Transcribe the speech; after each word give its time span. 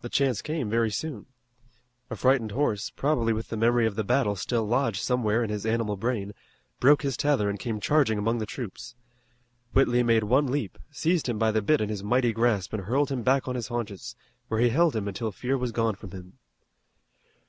The 0.00 0.08
chance 0.08 0.42
came 0.42 0.68
very 0.68 0.90
soon. 0.90 1.26
A 2.10 2.16
frightened 2.16 2.50
horse, 2.50 2.90
probably 2.90 3.32
with 3.32 3.50
the 3.50 3.56
memory 3.56 3.86
of 3.86 3.94
the 3.94 4.02
battle 4.02 4.34
still 4.34 4.66
lodged 4.66 5.00
somewhere 5.00 5.44
in 5.44 5.48
his 5.50 5.64
animal 5.64 5.96
brain, 5.96 6.34
broke 6.80 7.02
his 7.02 7.16
tether 7.16 7.48
and 7.48 7.56
came 7.56 7.78
charging 7.78 8.18
among 8.18 8.38
the 8.38 8.46
troops. 8.46 8.96
Whitley 9.72 10.02
made 10.02 10.24
one 10.24 10.48
leap, 10.48 10.76
seized 10.90 11.28
him 11.28 11.38
by 11.38 11.52
the 11.52 11.62
bit 11.62 11.80
in 11.80 11.88
his 11.88 12.02
mighty 12.02 12.32
grasp 12.32 12.72
and 12.72 12.82
hurled 12.82 13.12
him 13.12 13.22
back 13.22 13.46
on 13.46 13.54
his 13.54 13.68
haunches, 13.68 14.16
where 14.48 14.58
he 14.58 14.70
held 14.70 14.96
him 14.96 15.06
until 15.06 15.30
fear 15.30 15.56
was 15.56 15.70
gone 15.70 15.94
from 15.94 16.10
him. 16.10 16.36